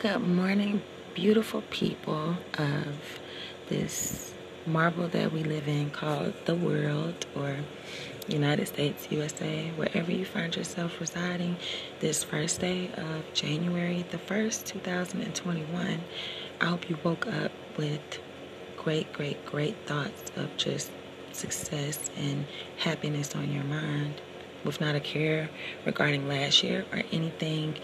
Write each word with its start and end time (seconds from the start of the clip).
Good 0.00 0.26
morning, 0.26 0.80
beautiful 1.12 1.60
people 1.68 2.38
of 2.56 3.20
this 3.68 4.32
marble 4.64 5.08
that 5.08 5.30
we 5.30 5.44
live 5.44 5.68
in 5.68 5.90
called 5.90 6.32
the 6.46 6.54
world 6.54 7.26
or 7.36 7.54
United 8.26 8.66
States, 8.66 9.08
USA, 9.10 9.70
wherever 9.76 10.10
you 10.10 10.24
find 10.24 10.56
yourself 10.56 10.98
residing 11.02 11.58
this 11.98 12.24
first 12.24 12.62
day 12.62 12.90
of 12.96 13.34
January 13.34 14.06
the 14.10 14.16
1st, 14.16 14.64
2021. 14.68 16.00
I 16.62 16.64
hope 16.64 16.88
you 16.88 16.96
woke 17.04 17.26
up 17.26 17.52
with 17.76 18.20
great, 18.78 19.12
great, 19.12 19.44
great 19.44 19.76
thoughts 19.84 20.32
of 20.34 20.56
just 20.56 20.90
success 21.32 22.10
and 22.16 22.46
happiness 22.78 23.36
on 23.36 23.52
your 23.52 23.64
mind, 23.64 24.22
with 24.64 24.80
not 24.80 24.94
a 24.94 25.00
care 25.00 25.50
regarding 25.84 26.26
last 26.26 26.62
year 26.62 26.86
or 26.90 27.02
anything 27.12 27.76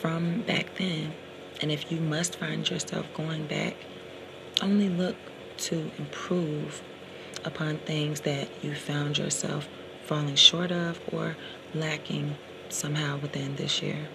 from 0.00 0.40
back 0.42 0.74
then. 0.74 1.12
And 1.60 1.70
if 1.70 1.90
you 1.92 2.00
must 2.00 2.36
find 2.36 2.68
yourself 2.68 3.06
going 3.14 3.46
back, 3.46 3.76
only 4.62 4.88
look 4.88 5.16
to 5.58 5.90
improve 5.98 6.82
upon 7.44 7.78
things 7.78 8.20
that 8.20 8.48
you 8.62 8.74
found 8.74 9.18
yourself 9.18 9.68
falling 10.04 10.36
short 10.36 10.72
of 10.72 11.00
or 11.12 11.36
lacking 11.74 12.36
somehow 12.68 13.18
within 13.18 13.56
this 13.56 13.82
year. 13.82 14.08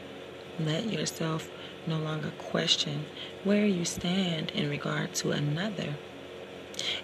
Let 0.59 0.91
yourself 0.91 1.49
no 1.85 1.97
longer 1.97 2.31
question 2.37 3.05
where 3.43 3.65
you 3.65 3.85
stand 3.85 4.51
in 4.51 4.69
regard 4.69 5.13
to 5.15 5.31
another. 5.31 5.95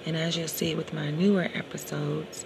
And 0.05 0.17
as 0.17 0.37
you'll 0.37 0.48
see 0.48 0.76
with 0.76 0.93
my 0.93 1.12
newer 1.12 1.49
episodes, 1.53 2.45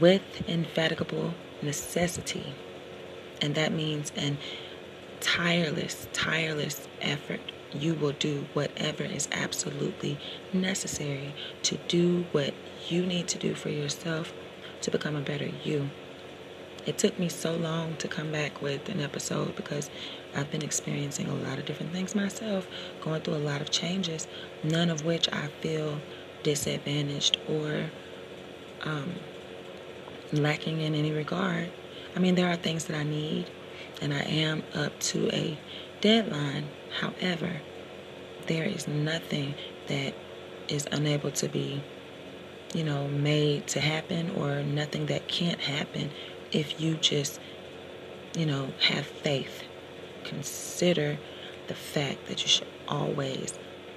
with 0.00 0.22
indefatigable 0.48 1.34
necessity, 1.60 2.54
and 3.40 3.54
that 3.54 3.72
means 3.72 4.12
an 4.16 4.38
tireless, 5.22 6.08
tireless 6.12 6.86
effort, 7.00 7.40
you 7.72 7.94
will 7.94 8.12
do 8.12 8.46
whatever 8.52 9.04
is 9.04 9.28
absolutely 9.32 10.18
necessary 10.52 11.34
to 11.62 11.76
do 11.88 12.26
what 12.32 12.52
you 12.88 13.06
need 13.06 13.28
to 13.28 13.38
do 13.38 13.54
for 13.54 13.70
yourself 13.70 14.32
to 14.82 14.90
become 14.90 15.16
a 15.16 15.20
better 15.20 15.48
you. 15.64 15.88
It 16.84 16.98
took 16.98 17.18
me 17.18 17.28
so 17.28 17.54
long 17.54 17.96
to 17.98 18.08
come 18.08 18.32
back 18.32 18.60
with 18.60 18.88
an 18.88 19.00
episode 19.00 19.54
because 19.54 19.88
I've 20.34 20.50
been 20.50 20.62
experiencing 20.62 21.28
a 21.28 21.34
lot 21.34 21.58
of 21.58 21.64
different 21.64 21.92
things 21.92 22.14
myself, 22.14 22.66
going 23.00 23.22
through 23.22 23.36
a 23.36 23.36
lot 23.36 23.60
of 23.60 23.70
changes, 23.70 24.26
none 24.64 24.90
of 24.90 25.04
which 25.04 25.32
I 25.32 25.46
feel 25.60 26.00
disadvantaged 26.42 27.38
or 27.48 27.90
um, 28.82 29.14
lacking 30.32 30.80
in 30.80 30.96
any 30.96 31.12
regard. 31.12 31.70
I 32.16 32.18
mean, 32.18 32.34
there 32.34 32.48
are 32.48 32.56
things 32.56 32.86
that 32.86 32.96
I 32.96 33.04
need 33.04 33.48
and 34.02 34.12
I 34.12 34.20
am 34.22 34.64
up 34.74 34.98
to 35.00 35.30
a 35.34 35.56
deadline. 36.00 36.68
However, 37.00 37.62
there 38.48 38.64
is 38.64 38.88
nothing 38.88 39.54
that 39.86 40.14
is 40.68 40.86
unable 40.90 41.30
to 41.30 41.48
be, 41.48 41.82
you 42.74 42.82
know, 42.82 43.06
made 43.08 43.68
to 43.68 43.80
happen 43.80 44.30
or 44.30 44.62
nothing 44.62 45.06
that 45.06 45.28
can't 45.28 45.60
happen 45.60 46.10
if 46.50 46.80
you 46.80 46.96
just, 46.96 47.40
you 48.36 48.44
know, 48.44 48.72
have 48.80 49.06
faith. 49.06 49.62
Consider 50.24 51.18
the 51.68 51.74
fact 51.74 52.26
that 52.26 52.42
you 52.42 52.48
should 52.48 52.68
always 52.88 53.54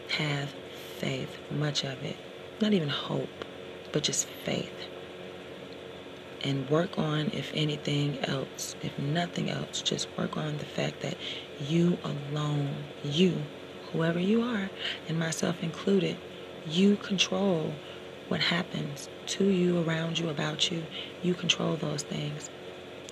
have 0.10 0.54
faith, 1.00 1.36
much 1.52 1.84
of 1.84 2.04
it. 2.04 2.16
Not 2.62 2.74
even 2.74 2.90
hope, 2.90 3.44
but 3.92 4.04
just 4.04 4.28
faith 4.28 4.88
and 6.46 6.70
work 6.70 7.00
on, 7.00 7.32
if 7.34 7.52
anything 7.56 8.24
else, 8.24 8.76
if 8.84 8.98
nothing 9.00 9.50
else, 9.50 9.82
just 9.82 10.08
work 10.16 10.38
on 10.38 10.58
the 10.60 10.66
fact 10.66 11.02
that 11.02 11.18
you 11.60 11.98
alone, 12.04 12.76
you, 13.04 13.42
whoever 13.92 14.20
you 14.20 14.44
are, 14.44 14.70
and 15.10 15.18
myself 15.18 15.62
included, 15.64 16.16
you 16.68 16.96
control 16.98 17.74
what 18.28 18.40
happens 18.40 19.10
to 19.26 19.46
you, 19.46 19.82
around 19.82 20.20
you, 20.20 20.30
about 20.30 20.70
you. 20.72 20.84
You 21.24 21.34
control 21.34 21.76
those 21.76 22.04
things. 22.04 22.50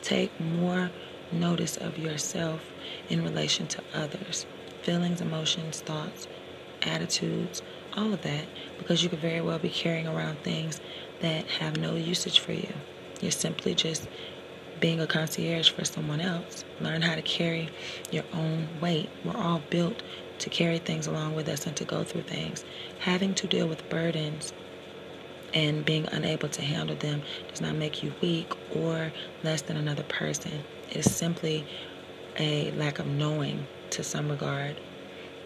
Take 0.01 0.39
more 0.39 0.91
notice 1.31 1.75
of 1.77 1.97
yourself 1.97 2.61
in 3.09 3.23
relation 3.23 3.67
to 3.67 3.81
others 3.93 4.45
feelings, 4.83 5.21
emotions, 5.21 5.79
thoughts, 5.79 6.27
attitudes, 6.81 7.61
all 7.95 8.13
of 8.13 8.21
that, 8.21 8.45
because 8.77 9.01
you 9.01 9.07
could 9.09 9.19
very 9.19 9.39
well 9.39 9.57
be 9.57 9.69
carrying 9.69 10.05
around 10.05 10.37
things 10.39 10.81
that 11.21 11.45
have 11.45 11.77
no 11.77 11.95
usage 11.95 12.39
for 12.39 12.51
you. 12.51 12.73
You're 13.23 13.31
simply 13.31 13.73
just 13.73 14.05
being 14.81 14.99
a 14.99 15.07
concierge 15.07 15.69
for 15.69 15.85
someone 15.85 16.19
else. 16.19 16.65
Learn 16.81 17.01
how 17.01 17.15
to 17.15 17.21
carry 17.21 17.69
your 18.11 18.25
own 18.33 18.67
weight. 18.81 19.09
We're 19.23 19.37
all 19.37 19.61
built 19.69 20.03
to 20.39 20.49
carry 20.49 20.77
things 20.79 21.07
along 21.07 21.33
with 21.33 21.47
us 21.47 21.65
and 21.65 21.73
to 21.77 21.85
go 21.85 22.03
through 22.03 22.23
things. 22.23 22.65
Having 22.99 23.35
to 23.35 23.47
deal 23.47 23.65
with 23.65 23.87
burdens 23.89 24.51
and 25.53 25.85
being 25.85 26.05
unable 26.07 26.49
to 26.49 26.61
handle 26.61 26.97
them 26.97 27.21
does 27.47 27.61
not 27.61 27.75
make 27.75 28.03
you 28.03 28.13
weak 28.21 28.51
or 28.75 29.13
less 29.41 29.61
than 29.61 29.77
another 29.77 30.03
person. 30.03 30.63
It 30.89 30.97
is 30.97 31.15
simply 31.15 31.65
a 32.37 32.71
lack 32.71 32.99
of 32.99 33.07
knowing 33.07 33.67
to 33.91 34.03
some 34.03 34.27
regard. 34.29 34.81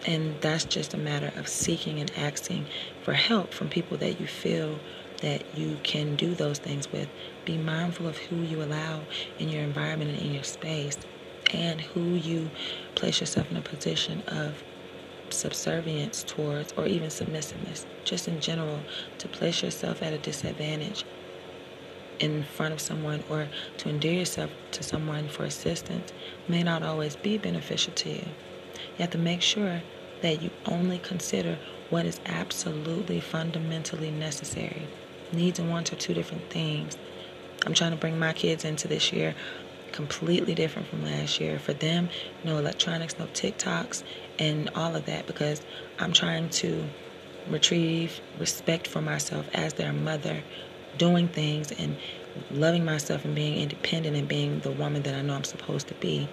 And 0.07 0.41
that's 0.41 0.65
just 0.65 0.95
a 0.95 0.97
matter 0.97 1.31
of 1.35 1.47
seeking 1.47 1.99
and 1.99 2.11
asking 2.17 2.65
for 3.03 3.13
help 3.13 3.53
from 3.53 3.69
people 3.69 3.97
that 3.97 4.19
you 4.19 4.25
feel 4.25 4.79
that 5.21 5.43
you 5.57 5.77
can 5.83 6.15
do 6.15 6.35
those 6.35 6.59
things 6.59 6.91
with. 6.91 7.09
Be 7.45 7.57
mindful 7.57 8.07
of 8.07 8.17
who 8.17 8.37
you 8.37 8.61
allow 8.61 9.01
in 9.39 9.49
your 9.49 9.63
environment 9.63 10.11
and 10.11 10.19
in 10.19 10.33
your 10.33 10.43
space, 10.43 10.97
and 11.53 11.81
who 11.81 12.01
you 12.01 12.49
place 12.95 13.19
yourself 13.19 13.49
in 13.51 13.57
a 13.57 13.61
position 13.61 14.21
of 14.27 14.63
subservience 15.29 16.23
towards, 16.23 16.73
or 16.77 16.85
even 16.85 17.09
submissiveness, 17.09 17.85
just 18.03 18.27
in 18.27 18.39
general, 18.39 18.79
to 19.17 19.27
place 19.27 19.61
yourself 19.63 20.01
at 20.01 20.13
a 20.13 20.17
disadvantage 20.17 21.03
in 22.19 22.43
front 22.43 22.73
of 22.73 22.81
someone 22.81 23.23
or 23.29 23.47
to 23.77 23.89
endear 23.89 24.13
yourself 24.13 24.49
to 24.71 24.81
someone 24.83 25.29
for 25.29 25.43
assistance 25.43 26.11
may 26.47 26.63
not 26.63 26.83
always 26.83 27.15
be 27.15 27.37
beneficial 27.37 27.93
to 27.93 28.09
you. 28.09 28.25
You 28.73 29.03
have 29.03 29.11
to 29.11 29.17
make 29.17 29.41
sure 29.41 29.81
that 30.21 30.41
you 30.41 30.49
only 30.65 30.99
consider 30.99 31.57
what 31.89 32.05
is 32.05 32.19
absolutely 32.25 33.19
fundamentally 33.19 34.11
necessary 34.11 34.87
needs 35.31 35.59
and 35.59 35.69
wants 35.69 35.91
are 35.91 35.95
two 35.95 36.13
different 36.13 36.49
things. 36.49 36.97
I'm 37.65 37.73
trying 37.73 37.91
to 37.91 37.97
bring 37.97 38.17
my 38.19 38.33
kids 38.33 38.63
into 38.65 38.87
this 38.87 39.11
year 39.11 39.35
completely 39.91 40.53
different 40.53 40.87
from 40.87 41.03
last 41.03 41.39
year. 41.39 41.59
For 41.59 41.73
them, 41.73 42.09
no 42.43 42.57
electronics, 42.57 43.17
no 43.17 43.25
TikToks, 43.25 44.03
and 44.37 44.69
all 44.75 44.95
of 44.95 45.05
that 45.05 45.27
because 45.27 45.61
I'm 45.99 46.13
trying 46.13 46.49
to 46.49 46.83
retrieve 47.49 48.19
respect 48.39 48.87
for 48.87 49.01
myself 49.01 49.47
as 49.53 49.73
their 49.73 49.93
mother, 49.93 50.43
doing 50.97 51.27
things 51.27 51.71
and 51.71 51.97
loving 52.51 52.85
myself 52.85 53.25
and 53.25 53.33
being 53.33 53.59
independent 53.59 54.15
and 54.15 54.27
being 54.27 54.59
the 54.59 54.71
woman 54.71 55.01
that 55.03 55.15
I 55.15 55.21
know 55.21 55.35
I'm 55.35 55.43
supposed 55.43 55.87
to 55.87 55.93
be. 55.95 56.27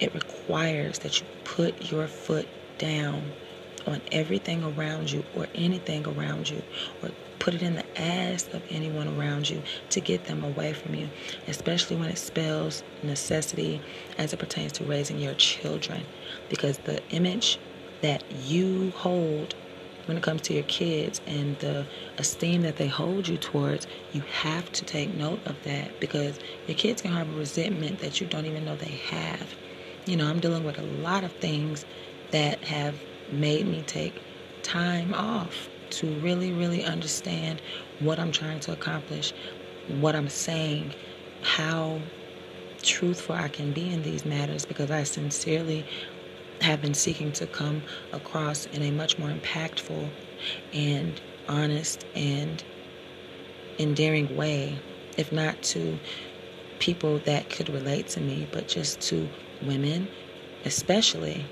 It 0.00 0.14
requires 0.14 1.00
that 1.00 1.20
you 1.20 1.26
put 1.44 1.90
your 1.90 2.06
foot 2.06 2.48
down 2.78 3.32
on 3.86 4.00
everything 4.12 4.62
around 4.64 5.10
you 5.10 5.24
or 5.36 5.46
anything 5.54 6.06
around 6.06 6.50
you 6.50 6.62
or 7.02 7.10
put 7.38 7.54
it 7.54 7.62
in 7.62 7.76
the 7.76 8.00
ass 8.00 8.48
of 8.52 8.62
anyone 8.70 9.06
around 9.16 9.48
you 9.48 9.62
to 9.90 10.00
get 10.00 10.24
them 10.24 10.42
away 10.42 10.72
from 10.72 10.94
you, 10.94 11.08
especially 11.46 11.96
when 11.96 12.08
it 12.08 12.18
spells 12.18 12.82
necessity 13.02 13.80
as 14.18 14.32
it 14.32 14.38
pertains 14.38 14.72
to 14.72 14.84
raising 14.84 15.18
your 15.18 15.34
children. 15.34 16.02
Because 16.48 16.78
the 16.78 17.00
image 17.10 17.58
that 18.02 18.24
you 18.44 18.90
hold 18.96 19.54
when 20.06 20.16
it 20.16 20.22
comes 20.22 20.40
to 20.42 20.54
your 20.54 20.62
kids 20.64 21.20
and 21.26 21.58
the 21.58 21.84
esteem 22.18 22.62
that 22.62 22.76
they 22.76 22.86
hold 22.86 23.28
you 23.28 23.36
towards, 23.36 23.86
you 24.12 24.20
have 24.22 24.70
to 24.72 24.84
take 24.84 25.14
note 25.14 25.40
of 25.46 25.56
that 25.64 25.98
because 26.00 26.38
your 26.66 26.76
kids 26.76 27.02
can 27.02 27.10
harbor 27.10 27.36
resentment 27.36 27.98
that 27.98 28.20
you 28.20 28.26
don't 28.26 28.46
even 28.46 28.64
know 28.64 28.76
they 28.76 28.86
have. 28.86 29.54
You 30.06 30.16
know, 30.16 30.28
I'm 30.28 30.40
dealing 30.40 30.64
with 30.64 30.78
a 30.78 30.82
lot 30.82 31.24
of 31.24 31.32
things 31.32 31.84
that 32.30 32.62
have 32.64 32.94
made 33.32 33.66
me 33.66 33.82
take 33.86 34.20
time 34.62 35.14
off 35.14 35.68
to 35.90 36.06
really, 36.20 36.52
really 36.52 36.84
understand 36.84 37.62
what 38.00 38.18
I'm 38.18 38.32
trying 38.32 38.60
to 38.60 38.72
accomplish, 38.72 39.32
what 39.88 40.14
I'm 40.16 40.28
saying, 40.28 40.92
how 41.42 42.00
truthful 42.82 43.34
I 43.34 43.48
can 43.48 43.72
be 43.72 43.92
in 43.92 44.02
these 44.02 44.24
matters 44.24 44.64
because 44.64 44.90
I 44.90 45.04
sincerely 45.04 45.84
have 46.60 46.80
been 46.80 46.94
seeking 46.94 47.32
to 47.32 47.46
come 47.46 47.82
across 48.12 48.66
in 48.66 48.82
a 48.82 48.90
much 48.90 49.18
more 49.18 49.28
impactful 49.28 50.08
and 50.72 51.20
honest 51.48 52.04
and 52.14 52.62
endearing 53.78 54.36
way, 54.36 54.78
if 55.16 55.32
not 55.32 55.62
to 55.62 55.98
people 56.78 57.18
that 57.20 57.50
could 57.50 57.68
relate 57.68 58.08
to 58.08 58.20
me, 58.20 58.48
but 58.52 58.68
just 58.68 59.00
to 59.00 59.28
women, 59.62 60.08
especially. 60.64 61.44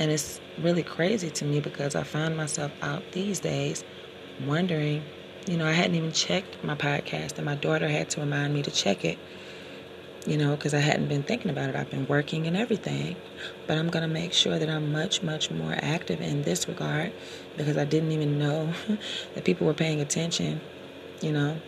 And 0.00 0.10
it's 0.10 0.40
really 0.58 0.82
crazy 0.82 1.30
to 1.30 1.44
me 1.44 1.60
because 1.60 1.94
I 1.94 2.02
find 2.04 2.36
myself 2.36 2.72
out 2.82 3.02
these 3.12 3.40
days 3.40 3.84
wondering, 4.46 5.04
you 5.46 5.56
know, 5.56 5.66
I 5.66 5.72
hadn't 5.72 5.94
even 5.96 6.12
checked 6.12 6.62
my 6.62 6.74
podcast, 6.74 7.36
and 7.36 7.44
my 7.44 7.54
daughter 7.56 7.88
had 7.88 8.10
to 8.10 8.20
remind 8.20 8.54
me 8.54 8.62
to 8.62 8.70
check 8.70 9.04
it. 9.04 9.18
you 10.26 10.36
know, 10.36 10.54
because 10.56 10.72
I 10.74 10.78
hadn't 10.78 11.08
been 11.08 11.24
thinking 11.24 11.50
about 11.50 11.68
it. 11.70 11.76
I've 11.76 11.90
been 11.90 12.06
working 12.06 12.46
and 12.46 12.56
everything. 12.56 13.16
But 13.66 13.78
I'm 13.78 13.88
going 13.88 14.02
to 14.02 14.08
make 14.08 14.32
sure 14.32 14.58
that 14.58 14.68
I'm 14.68 14.92
much, 14.92 15.22
much 15.22 15.50
more 15.50 15.74
active 15.76 16.20
in 16.20 16.42
this 16.42 16.68
regard 16.68 17.12
because 17.56 17.76
I 17.76 17.84
didn't 17.84 18.12
even 18.12 18.38
know 18.38 18.72
that 19.34 19.44
people 19.44 19.66
were 19.66 19.74
paying 19.74 20.00
attention, 20.00 20.60
you 21.20 21.32
know, 21.32 21.60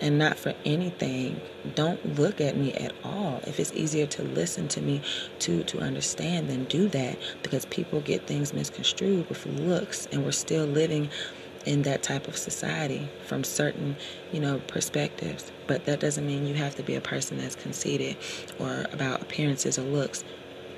and 0.00 0.18
not 0.18 0.38
for 0.38 0.54
anything. 0.64 1.40
Don't 1.74 2.18
look 2.18 2.40
at 2.40 2.56
me 2.56 2.72
at 2.74 2.92
all. 3.04 3.40
If 3.46 3.60
it's 3.60 3.72
easier 3.72 4.06
to 4.06 4.22
listen 4.22 4.68
to 4.68 4.80
me 4.80 5.02
to 5.40 5.62
to 5.64 5.80
understand, 5.80 6.48
then 6.48 6.64
do 6.64 6.88
that 6.88 7.18
because 7.42 7.66
people 7.66 8.00
get 8.00 8.26
things 8.26 8.52
misconstrued 8.52 9.28
with 9.28 9.44
looks 9.46 10.06
and 10.06 10.24
we're 10.24 10.32
still 10.32 10.64
living 10.66 11.10
in 11.66 11.82
that 11.82 12.02
type 12.02 12.26
of 12.26 12.36
society 12.36 13.08
from 13.26 13.44
certain, 13.44 13.96
you 14.32 14.40
know, 14.40 14.60
perspectives. 14.66 15.52
But 15.66 15.84
that 15.84 16.00
doesn't 16.00 16.26
mean 16.26 16.46
you 16.46 16.54
have 16.54 16.74
to 16.76 16.82
be 16.82 16.94
a 16.94 17.00
person 17.00 17.38
that's 17.38 17.54
conceited 17.54 18.16
or 18.58 18.86
about 18.92 19.22
appearances 19.22 19.78
or 19.78 19.82
looks. 19.82 20.24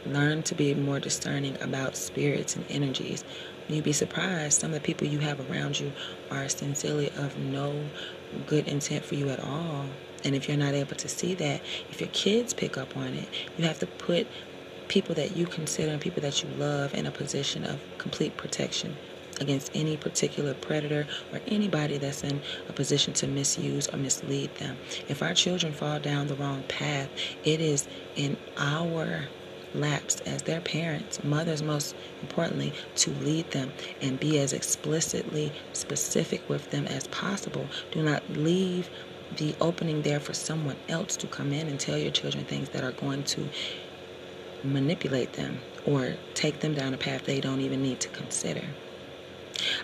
Learn 0.05 0.43
to 0.45 0.55
be 0.57 0.75
more 0.75 0.99
discerning 0.99 1.57
about 1.63 1.95
spirits 1.95 2.57
and 2.57 2.65
energies. 2.69 3.25
You'd 3.73 3.85
be 3.85 3.93
surprised 3.93 4.61
some 4.61 4.75
of 4.75 4.75
the 4.75 4.87
people 4.87 5.07
you 5.07 5.21
have 5.21 5.51
around 5.51 5.81
you 5.81 5.93
are 6.31 6.47
sincerely 6.49 7.09
of 7.17 7.39
no 7.39 7.89
good 8.47 8.69
intent 8.69 9.03
for 9.03 9.15
you 9.15 9.31
at 9.31 9.41
all. 9.43 9.87
And 10.25 10.35
if 10.35 10.47
you're 10.47 10.59
not 10.59 10.75
able 10.75 10.95
to 10.97 11.09
see 11.09 11.35
that, 11.35 11.63
if 11.91 11.99
your 11.99 12.11
kids 12.11 12.53
pick 12.53 12.77
up 12.77 12.95
on 12.99 13.15
it, 13.15 13.29
you 13.57 13.65
have 13.65 13.79
to 13.79 13.87
put 13.87 14.27
people 14.89 15.15
that 15.15 15.37
you 15.39 15.47
consider 15.47 15.91
and 15.91 16.03
people 16.03 16.21
that 16.21 16.43
you 16.43 16.51
love 16.51 16.93
in 16.93 17.07
a 17.07 17.11
position 17.11 17.65
of 17.65 17.81
complete 17.97 18.37
protection 18.37 18.95
against 19.41 19.71
any 19.75 19.97
particular 19.97 20.53
predator 20.53 21.07
or 21.33 21.41
anybody 21.47 21.97
that's 21.97 22.23
in 22.23 22.43
a 22.69 22.73
position 22.75 23.15
to 23.15 23.27
misuse 23.27 23.89
or 23.89 23.97
mislead 23.97 24.55
them. 24.57 24.77
If 25.09 25.23
our 25.23 25.33
children 25.33 25.73
fall 25.73 25.99
down 25.99 26.27
the 26.27 26.35
wrong 26.35 26.63
path, 26.69 27.09
it 27.43 27.61
is 27.63 27.89
in 28.17 28.37
our 28.59 29.29
laps 29.75 30.21
as 30.21 30.43
their 30.43 30.61
parents, 30.61 31.23
mothers 31.25 31.63
most 31.63 31.95
importantly, 32.21 32.73
to 32.97 33.11
lead 33.11 33.51
them 33.51 33.73
and 34.01 34.21
be 34.21 34.39
as 34.39 34.53
explicitly 34.53 35.53
specific 35.73 36.49
with 36.49 36.71
them 36.71 36.87
as 36.87 37.07
possible. 37.09 37.67
Do 37.91 38.03
not 38.03 38.23
leave 38.31 38.89
the 39.37 39.55
opening 39.61 40.03
there 40.03 40.21
for 40.21 40.35
someone 40.35 40.77
else 40.89 41.17
to 41.17 41.27
come 41.27 41.53
in 41.53 41.69
and 41.69 41.81
tell 41.81 41.97
your 41.97 42.11
children 42.11 42.45
things 42.45 42.69
that 42.71 42.85
are 42.85 42.93
going 42.93 43.25
to 43.25 43.49
manipulate 44.63 45.33
them 45.33 45.59
or 45.87 46.15
take 46.35 46.61
them 46.61 46.75
down 46.75 46.95
a 46.95 46.99
path 46.99 47.25
they 47.25 47.41
don't 47.41 47.61
even 47.61 47.83
need 47.83 48.01
to 48.01 48.09
consider. 48.09 48.65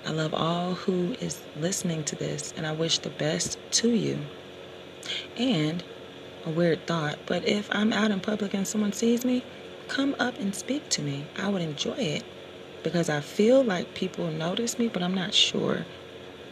I 0.06 0.10
love 0.10 0.34
all 0.34 0.74
who 0.74 1.14
is 1.20 1.40
listening 1.56 2.04
to 2.04 2.16
this, 2.16 2.52
and 2.56 2.66
I 2.66 2.72
wish 2.72 2.98
the 2.98 3.10
best 3.10 3.58
to 3.72 3.90
you. 3.90 4.18
And 5.36 5.82
a 6.44 6.50
weird 6.50 6.86
thought, 6.86 7.18
but 7.26 7.46
if 7.46 7.68
I'm 7.72 7.92
out 7.92 8.10
in 8.10 8.20
public 8.20 8.54
and 8.54 8.66
someone 8.66 8.92
sees 8.92 9.24
me, 9.24 9.44
come 9.88 10.14
up 10.18 10.38
and 10.38 10.54
speak 10.54 10.88
to 10.90 11.02
me. 11.02 11.26
I 11.36 11.48
would 11.48 11.62
enjoy 11.62 11.96
it 11.96 12.24
because 12.82 13.08
I 13.08 13.20
feel 13.20 13.64
like 13.64 13.94
people 13.94 14.30
notice 14.30 14.78
me, 14.78 14.88
but 14.88 15.02
I'm 15.02 15.14
not 15.14 15.34
sure. 15.34 15.84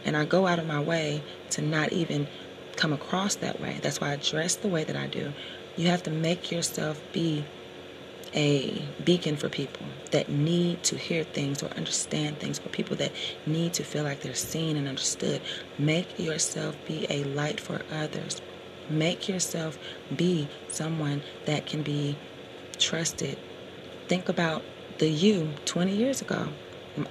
And 0.03 0.17
I 0.17 0.25
go 0.25 0.47
out 0.47 0.59
of 0.59 0.67
my 0.67 0.79
way 0.79 1.21
to 1.51 1.61
not 1.61 1.93
even 1.93 2.27
come 2.75 2.93
across 2.93 3.35
that 3.35 3.59
way. 3.59 3.79
That's 3.81 3.99
why 3.99 4.13
I 4.13 4.15
dress 4.17 4.55
the 4.55 4.67
way 4.67 4.83
that 4.83 4.95
I 4.95 5.07
do. 5.07 5.33
You 5.75 5.87
have 5.87 6.03
to 6.03 6.11
make 6.11 6.51
yourself 6.51 7.01
be 7.11 7.45
a 8.33 8.81
beacon 9.03 9.37
for 9.37 9.49
people 9.49 9.85
that 10.11 10.29
need 10.29 10.83
to 10.83 10.97
hear 10.97 11.23
things 11.23 11.63
or 11.63 11.67
understand 11.71 12.39
things, 12.39 12.59
or 12.59 12.69
people 12.69 12.95
that 12.97 13.11
need 13.45 13.73
to 13.73 13.83
feel 13.83 14.03
like 14.03 14.21
they're 14.21 14.33
seen 14.33 14.77
and 14.77 14.87
understood. 14.87 15.41
Make 15.77 16.19
yourself 16.19 16.75
be 16.87 17.07
a 17.09 17.23
light 17.23 17.59
for 17.59 17.81
others. 17.91 18.41
Make 18.89 19.27
yourself 19.27 19.77
be 20.15 20.47
someone 20.67 21.21
that 21.45 21.65
can 21.65 21.83
be 21.83 22.17
trusted. 22.79 23.37
Think 24.07 24.29
about 24.29 24.63
the 24.99 25.09
you 25.09 25.53
20 25.65 25.95
years 25.95 26.21
ago. 26.21 26.47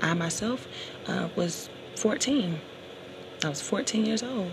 I 0.03 0.15
myself 0.15 0.67
uh, 1.07 1.29
was 1.37 1.69
14. 1.97 2.61
I 3.45 3.49
was 3.49 3.61
14 3.61 4.05
years 4.05 4.23
old 4.23 4.53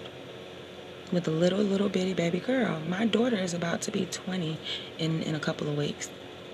with 1.11 1.27
a 1.27 1.31
little, 1.31 1.59
little 1.59 1.89
bitty 1.89 2.13
baby 2.13 2.39
girl. 2.39 2.79
My 2.87 3.05
daughter 3.05 3.37
is 3.37 3.53
about 3.53 3.81
to 3.83 3.91
be 3.91 4.05
20 4.05 4.57
in, 4.97 5.21
in 5.23 5.35
a 5.35 5.39
couple 5.39 5.67
of 5.67 5.77
weeks. 5.77 6.09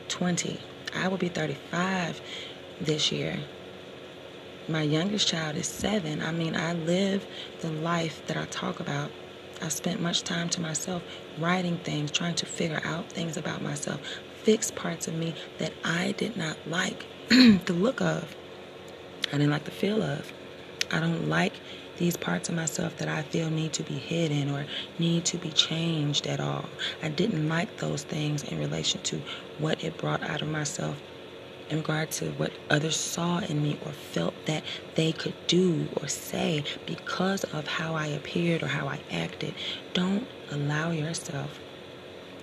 20. 0.10 0.60
I 0.96 1.08
will 1.08 1.18
be 1.18 1.30
35 1.30 2.22
this 2.82 3.12
year. 3.12 3.40
My 4.68 4.84
youngest 4.84 5.28
child 5.28 5.56
is 5.56 5.68
seven. 5.68 6.22
I 6.22 6.32
mean, 6.32 6.56
I 6.56 6.74
live 6.74 7.26
the 7.62 7.72
life 7.72 8.22
that 8.28 8.38
I 8.38 8.46
talk 8.46 8.80
about. 8.80 9.12
I 9.62 9.68
spent 9.70 10.02
much 10.02 10.24
time 10.24 10.50
to 10.50 10.62
myself 10.62 11.04
writing 11.38 11.78
things, 11.78 12.12
trying 12.12 12.36
to 12.36 12.46
figure 12.46 12.82
out 12.84 13.10
things 13.12 13.36
about 13.36 13.62
myself, 13.62 14.00
fix 14.44 14.72
parts 14.72 15.08
of 15.08 15.14
me 15.14 15.36
that 15.58 15.74
I 15.84 16.14
did 16.14 16.38
not 16.38 16.58
like 16.68 17.06
the 17.30 17.74
look 17.74 18.02
of. 18.02 18.36
I 19.28 19.32
didn't 19.34 19.52
like 19.52 19.66
the 19.66 19.72
feel 19.72 20.02
of. 20.02 20.32
I 20.92 21.00
don't 21.00 21.30
like 21.30 21.54
these 21.98 22.18
parts 22.18 22.50
of 22.50 22.56
myself 22.56 22.98
that 22.98 23.08
I 23.08 23.22
feel 23.22 23.50
need 23.50 23.74
to 23.74 23.84
be 23.84 23.96
hidden 23.96 24.50
or 24.50 24.66
need 24.98 25.26
to 25.26 25.38
be 25.38 25.50
changed 25.50 26.26
at 26.26 26.40
all. 26.40 26.66
I 27.04 27.10
didn't 27.10 27.48
like 27.48 27.78
those 27.78 28.04
things 28.04 28.44
in 28.44 28.58
relation 28.58 29.02
to 29.04 29.22
what 29.60 29.84
it 29.84 29.98
brought 29.98 30.24
out 30.24 30.42
of 30.42 30.48
myself 30.48 30.98
in 31.70 31.78
regard 31.78 32.10
to 32.10 32.32
what 32.32 32.52
others 32.70 32.96
saw 32.96 33.40
in 33.40 33.62
me 33.62 33.78
or 33.86 33.92
felt 33.92 34.34
that 34.46 34.64
they 34.96 35.12
could 35.12 35.36
do 35.48 35.88
or 36.02 36.08
say 36.08 36.64
because 36.86 37.44
of 37.44 37.68
how 37.68 37.94
I 37.96 38.08
appeared 38.08 38.64
or 38.64 38.68
how 38.68 38.88
I 38.88 39.00
acted. 39.12 39.54
Don't 39.94 40.28
allow 40.52 40.92
yourself 40.92 41.60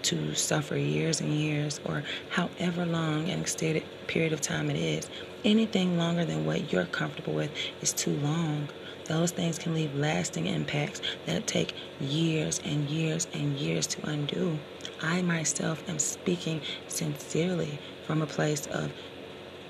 to 0.07 0.35
suffer 0.35 0.77
years 0.77 1.21
and 1.21 1.33
years 1.33 1.81
or 1.85 2.03
however 2.31 2.87
long 2.87 3.29
an 3.29 3.41
extended 3.41 3.85
period 4.07 4.33
of 4.33 4.41
time 4.41 4.71
it 4.71 4.77
is. 4.77 5.09
Anything 5.45 5.99
longer 5.99 6.25
than 6.25 6.47
what 6.47 6.73
you're 6.73 6.87
comfortable 6.87 7.33
with 7.33 7.51
is 7.83 7.93
too 7.93 8.17
long. 8.19 8.69
Those 9.07 9.31
things 9.31 9.59
can 9.59 9.75
leave 9.75 9.95
lasting 9.95 10.47
impacts 10.47 11.01
that 11.27 11.47
take 11.47 11.75
years 12.01 12.61
and 12.65 12.89
years 12.89 13.27
and 13.33 13.57
years 13.57 13.87
to 13.89 14.09
undo. 14.09 14.59
I 15.03 15.23
myself 15.23 15.89
am 15.89 15.99
speaking 15.99 16.61
sincerely 16.89 17.79
from 18.07 18.23
a 18.23 18.27
place 18.27 18.67
of 18.67 18.93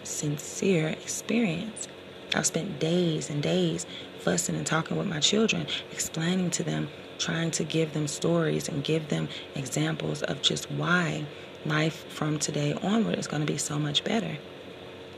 sincere 0.04 0.88
experience. 0.88 1.88
I've 2.34 2.46
spent 2.46 2.78
days 2.78 3.30
and 3.30 3.42
days 3.42 3.86
fussing 4.20 4.56
and 4.56 4.66
talking 4.66 4.96
with 4.96 5.06
my 5.06 5.20
children, 5.20 5.66
explaining 5.92 6.50
to 6.50 6.62
them, 6.62 6.88
trying 7.18 7.50
to 7.52 7.64
give 7.64 7.92
them 7.92 8.06
stories 8.06 8.68
and 8.68 8.84
give 8.84 9.08
them 9.08 9.28
examples 9.54 10.22
of 10.22 10.42
just 10.42 10.70
why 10.70 11.26
life 11.64 12.04
from 12.08 12.38
today 12.38 12.74
onward 12.82 13.18
is 13.18 13.26
going 13.26 13.40
to 13.44 13.52
be 13.52 13.58
so 13.58 13.78
much 13.78 14.04
better. 14.04 14.38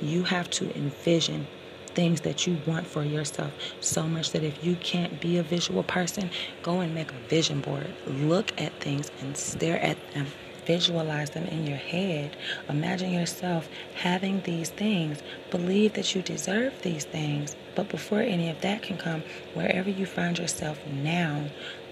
You 0.00 0.25
have 0.25 0.49
to 0.50 0.77
envision 0.77 1.49
things 1.95 2.21
that 2.23 2.47
you 2.47 2.62
want 2.67 2.87
for 2.87 3.05
yourself 3.05 3.52
so 3.81 4.07
much 4.07 4.31
that 4.33 4.45
if 4.45 4.62
you 4.62 4.76
can't 4.76 5.21
be 5.21 5.37
a 5.38 5.43
visual 5.43 5.83
person, 5.83 6.31
go 6.62 6.81
and 6.81 6.95
make 6.95 7.12
a 7.12 7.19
vision 7.28 7.61
board. 7.61 7.97
Look 8.07 8.52
at 8.59 8.78
things 8.81 9.11
and 9.21 9.37
stare 9.37 9.81
at 9.81 9.99
them. 10.12 10.28
Visualize 10.69 11.31
them 11.31 11.47
in 11.47 11.67
your 11.67 11.79
head. 11.79 12.37
Imagine 12.69 13.11
yourself 13.11 13.71
having 13.95 14.43
these 14.43 14.69
things. 14.69 15.23
Believe 15.51 15.95
that 15.95 16.15
you 16.15 16.21
deserve 16.21 16.83
these 16.83 17.07
things. 17.07 17.57
But 17.75 17.89
before 17.89 18.21
any 18.21 18.51
of 18.51 18.61
that 18.61 18.83
can 18.83 18.99
come, 18.99 19.23
wherever 19.55 19.89
you 19.89 20.05
find 20.05 20.39
yourself 20.39 20.79
now, 20.87 21.47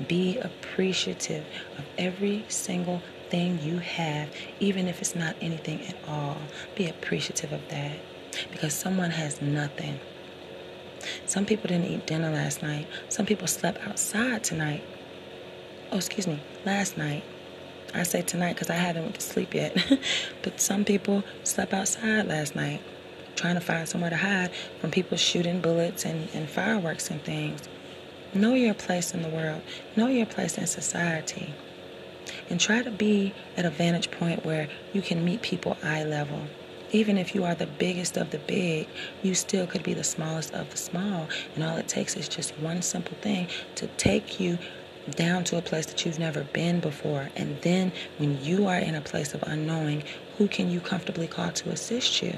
be 0.07 0.37
appreciative 0.37 1.47
of 1.79 1.87
every 1.97 2.45
single 2.49 3.01
thing 3.31 3.59
you 3.63 3.79
have, 3.79 4.29
even 4.61 4.89
if 4.89 5.01
it's 5.01 5.15
not 5.15 5.37
anything 5.41 5.81
at 5.87 5.97
all. 6.07 6.37
Be 6.75 6.87
appreciative 6.87 7.53
of 7.53 7.67
that 7.71 7.97
because 8.53 8.75
someone 8.75 9.11
has 9.11 9.41
nothing. 9.41 9.99
Some 11.25 11.47
people 11.47 11.69
didn't 11.69 11.91
eat 11.91 12.07
dinner 12.07 12.31
last 12.31 12.63
night. 12.63 12.87
Some 13.09 13.25
people 13.25 13.47
slept 13.47 13.87
outside 13.89 14.45
tonight. 14.45 14.85
Oh, 15.91 15.97
excuse 15.97 16.27
me, 16.27 16.43
last 16.67 16.99
night. 16.99 17.25
I 17.97 18.03
say 18.03 18.21
tonight 18.21 18.55
because 18.55 18.69
I 18.69 18.75
haven't 18.75 19.05
went 19.05 19.15
to 19.15 19.21
sleep 19.23 19.55
yet. 19.55 19.75
but 20.43 20.61
some 20.61 20.85
people 20.85 21.25
slept 21.45 21.73
outside 21.73 22.27
last 22.27 22.55
night, 22.55 22.83
trying 23.37 23.55
to 23.55 23.61
find 23.61 23.89
somewhere 23.89 24.11
to 24.11 24.17
hide 24.17 24.51
from 24.81 24.91
people 24.91 25.17
shooting 25.17 25.61
bullets 25.61 26.05
and, 26.05 26.29
and 26.35 26.49
fireworks 26.49 27.11
and 27.11 27.23
things. 27.23 27.63
Know 28.35 28.53
your 28.53 28.75
place 28.75 29.15
in 29.15 29.23
the 29.23 29.31
world. 29.31 29.63
Know 29.97 30.09
your 30.09 30.27
place 30.27 30.59
in 30.59 30.67
society. 30.67 31.55
And 32.51 32.61
try 32.61 32.83
to 32.83 32.91
be 32.91 33.33
at 33.57 33.65
a 33.65 33.71
vantage 33.71 34.11
point 34.11 34.45
where 34.45 34.69
you 34.93 35.01
can 35.01 35.25
meet 35.25 35.41
people 35.41 35.79
eye 35.83 36.05
level. 36.05 36.43
Even 36.93 37.17
if 37.17 37.35
you 37.35 37.45
are 37.45 37.55
the 37.55 37.67
biggest 37.67 38.19
of 38.19 38.31
the 38.31 38.39
big, 38.39 38.89
you 39.23 39.35
still 39.35 39.67
could 39.67 39.83
be 39.83 39.95
the 39.95 40.05
smallest 40.05 40.53
of 40.53 40.71
the 40.71 40.77
small. 40.77 41.29
And 41.55 41.65
all 41.65 41.79
it 41.79 41.89
takes 41.89 42.15
is 42.15 42.29
just 42.29 42.59
one 42.59 42.83
simple 42.83 43.17
thing 43.23 43.49
to 43.77 43.87
take 43.87 44.39
you 44.39 44.59
down 45.11 45.45
to 45.45 45.59
a 45.59 45.63
place 45.63 45.87
that 45.87 46.05
you've 46.05 46.19
never 46.19 46.45
been 46.45 46.81
before. 46.81 47.31
And 47.37 47.61
then 47.63 47.93
when 48.19 48.43
you 48.43 48.67
are 48.67 48.79
in 48.79 48.95
a 48.95 49.01
place 49.01 49.35
of 49.35 49.43
unknowing, 49.45 50.03
who 50.39 50.49
can 50.49 50.71
you 50.71 50.81
comfortably 50.81 51.27
call 51.27 51.53
to 51.53 51.71
assist 51.71 52.23
you? 52.23 52.35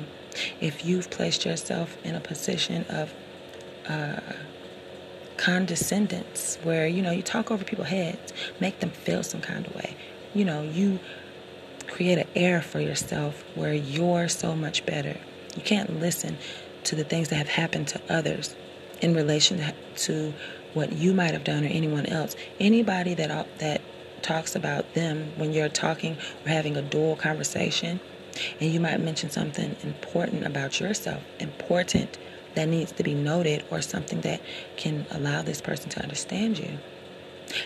If 0.60 0.84
you've 0.84 1.10
placed 1.10 1.44
yourself 1.44 1.96
in 2.04 2.14
a 2.14 2.20
position 2.20 2.84
of 2.88 3.12
uh, 3.88 4.20
condescendence, 5.37 6.58
where 6.62 6.87
you 6.87 7.02
know 7.02 7.10
you 7.10 7.22
talk 7.22 7.50
over 7.50 7.64
people's 7.64 7.88
heads, 7.88 8.32
make 8.60 8.80
them 8.80 8.90
feel 8.90 9.22
some 9.22 9.40
kind 9.40 9.66
of 9.66 9.75
way, 9.75 9.96
you 10.34 10.44
know, 10.44 10.62
you 10.62 11.00
create 11.88 12.18
an 12.18 12.28
air 12.34 12.60
for 12.60 12.80
yourself 12.80 13.42
where 13.54 13.72
you're 13.72 14.28
so 14.28 14.54
much 14.54 14.84
better. 14.84 15.16
You 15.56 15.62
can't 15.62 15.98
listen 15.98 16.37
to 16.84 16.94
the 16.94 17.04
things 17.04 17.30
that 17.30 17.37
have 17.37 17.48
happened 17.48 17.88
to 17.88 18.00
others 18.08 18.54
in 19.00 19.14
relation 19.14 19.62
to 19.96 20.34
what 20.75 20.92
you 20.92 21.14
might 21.14 21.32
have 21.32 21.44
done 21.44 21.64
or 21.64 21.68
anyone 21.68 22.06
else. 22.06 22.37
Anybody 22.60 23.14
that 23.14 23.30
uh, 23.30 23.44
that 23.58 23.80
talks 24.22 24.56
about 24.56 24.94
them 24.94 25.32
when 25.37 25.52
you're 25.52 25.68
talking 25.68 26.16
or 26.44 26.48
having 26.48 26.76
a 26.76 26.82
dual 26.82 27.16
conversation, 27.16 28.00
and 28.60 28.72
you 28.72 28.80
might 28.80 29.00
mention 29.00 29.30
something 29.30 29.76
important 29.82 30.44
about 30.46 30.80
yourself, 30.80 31.22
important 31.38 32.18
that 32.54 32.68
needs 32.68 32.92
to 32.92 33.02
be 33.02 33.14
noted, 33.14 33.64
or 33.70 33.80
something 33.80 34.20
that 34.22 34.40
can 34.76 35.06
allow 35.10 35.42
this 35.42 35.60
person 35.60 35.88
to 35.90 36.02
understand 36.02 36.58
you. 36.58 36.78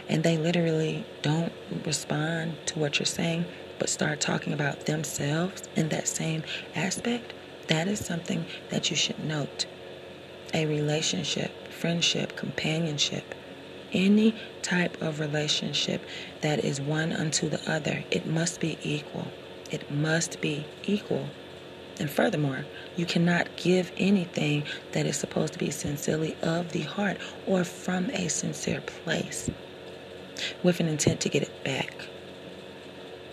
And 0.09 0.23
they 0.23 0.37
literally 0.37 1.05
don't 1.23 1.53
respond 1.85 2.57
to 2.67 2.79
what 2.79 2.99
you're 2.99 3.07
saying, 3.07 3.47
but 3.79 3.89
start 3.89 4.21
talking 4.21 4.53
about 4.53 4.87
themselves 4.87 5.63
in 5.75 5.89
that 5.89 6.07
same 6.07 6.43
aspect. 6.75 7.33
That 7.69 7.89
is 7.89 8.05
something 8.05 8.45
that 8.71 8.91
you 8.91 8.97
should 8.97 9.25
note. 9.25 9.67
A 10.55 10.67
relationship, 10.67 11.51
friendship, 11.83 12.37
companionship, 12.37 13.35
any 13.93 14.37
type 14.63 15.03
of 15.03 15.19
relationship 15.19 16.01
that 16.41 16.65
is 16.65 16.81
one 16.81 17.13
unto 17.13 17.49
the 17.49 17.61
other, 17.69 18.05
it 18.09 18.25
must 18.25 18.61
be 18.61 18.79
equal. 18.85 19.27
It 19.73 19.91
must 19.91 20.41
be 20.41 20.65
equal. 20.85 21.27
And 21.99 22.09
furthermore, 22.09 22.65
you 22.95 23.05
cannot 23.05 23.57
give 23.57 23.91
anything 23.97 24.63
that 24.93 25.07
is 25.07 25.17
supposed 25.17 25.55
to 25.55 25.59
be 25.59 25.73
sincerely 25.73 26.37
of 26.41 26.71
the 26.71 26.83
heart 26.83 27.17
or 27.49 27.65
from 27.65 28.11
a 28.11 28.29
sincere 28.29 28.81
place 28.81 29.51
with 30.63 30.79
an 30.79 30.87
intent 30.87 31.21
to 31.23 31.29
get 31.29 31.43
it 31.43 31.65
back. 31.65 32.07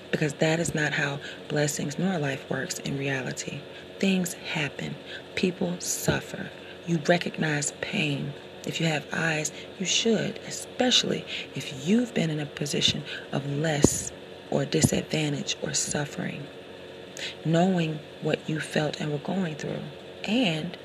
Because 0.09 0.33
that 0.33 0.59
is 0.59 0.73
not 0.73 0.93
how 0.93 1.19
blessings 1.49 1.99
nor 1.99 2.17
life 2.17 2.49
works 2.49 2.79
in 2.79 2.97
reality. 2.97 3.61
Things 3.99 4.33
happen, 4.33 4.95
people 5.35 5.79
suffer. 5.79 6.49
You 6.89 6.99
recognize 7.07 7.71
pain. 7.81 8.33
If 8.65 8.81
you 8.81 8.87
have 8.87 9.05
eyes, 9.13 9.51
you 9.77 9.85
should, 9.85 10.39
especially 10.47 11.23
if 11.53 11.87
you've 11.87 12.15
been 12.15 12.31
in 12.31 12.39
a 12.39 12.47
position 12.47 13.03
of 13.31 13.45
less 13.47 14.11
or 14.49 14.65
disadvantage 14.65 15.55
or 15.61 15.75
suffering. 15.75 16.47
Knowing 17.45 17.99
what 18.23 18.49
you 18.49 18.59
felt 18.59 18.99
and 18.99 19.11
were 19.11 19.19
going 19.19 19.53
through. 19.53 19.83
And, 20.23 20.79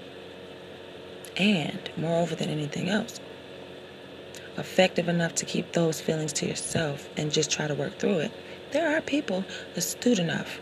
and, 1.39 1.89
moreover 1.97 2.35
than 2.35 2.51
anything 2.51 2.91
else, 2.91 3.19
effective 4.59 5.09
enough 5.09 5.35
to 5.37 5.47
keep 5.47 5.73
those 5.73 6.03
feelings 6.03 6.35
to 6.35 6.47
yourself 6.47 7.09
and 7.17 7.33
just 7.33 7.51
try 7.51 7.67
to 7.67 7.75
work 7.75 7.99
through 7.99 8.19
it. 8.19 8.33
There 8.73 8.95
are 8.95 9.01
people 9.01 9.47
astute 9.75 10.19
enough, 10.19 10.61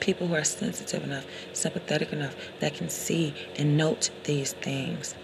people 0.00 0.26
who 0.28 0.34
are 0.34 0.44
sensitive 0.44 1.04
enough, 1.04 1.26
sympathetic 1.52 2.12
enough, 2.12 2.34
that 2.60 2.74
can 2.74 2.88
see 2.88 3.34
and 3.56 3.76
note 3.76 4.10
these 4.24 4.52
things. 4.52 5.14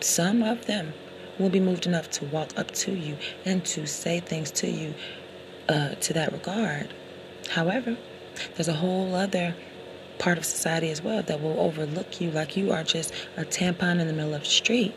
Some 0.00 0.42
of 0.42 0.66
them 0.66 0.92
will 1.38 1.50
be 1.50 1.60
moved 1.60 1.86
enough 1.86 2.10
to 2.10 2.24
walk 2.26 2.50
up 2.56 2.70
to 2.72 2.92
you 2.92 3.16
and 3.44 3.64
to 3.64 3.86
say 3.86 4.20
things 4.20 4.50
to 4.50 4.68
you 4.68 4.94
uh, 5.68 5.90
to 5.90 6.12
that 6.12 6.32
regard. 6.32 6.92
However, 7.50 7.96
there's 8.54 8.68
a 8.68 8.74
whole 8.74 9.14
other 9.14 9.54
part 10.18 10.38
of 10.38 10.44
society 10.44 10.90
as 10.90 11.02
well 11.02 11.22
that 11.22 11.40
will 11.40 11.58
overlook 11.60 12.20
you 12.20 12.30
like 12.30 12.56
you 12.56 12.72
are 12.72 12.82
just 12.82 13.12
a 13.36 13.44
tampon 13.44 14.00
in 14.00 14.06
the 14.06 14.12
middle 14.12 14.34
of 14.34 14.40
the 14.40 14.46
street. 14.48 14.94